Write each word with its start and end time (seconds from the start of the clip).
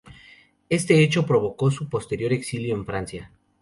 Este 0.67 1.03
hecho 1.03 1.27
provocó 1.27 1.69
su 1.69 1.87
posterior 1.87 2.33
exilio 2.33 2.73
en 2.73 2.85
Francia. 2.87 3.31